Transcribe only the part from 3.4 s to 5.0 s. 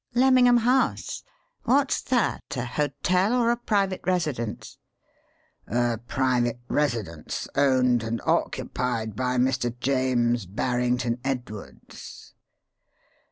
a private residence?"